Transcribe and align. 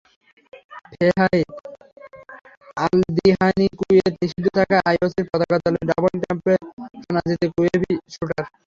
ফেহাইদ 0.91 1.49
আলদিহানিকুয়েত 2.77 4.13
নিষিদ্ধ 4.21 4.47
থাকায় 4.57 4.83
আইওসির 4.89 5.25
পতাকাতলে 5.31 5.79
ডাবল 5.89 6.13
ট্র্যাপে 6.21 6.53
সোনা 7.01 7.21
জিতে 7.27 7.47
কুয়েতি 7.53 7.91
শ্যুটার। 8.13 8.45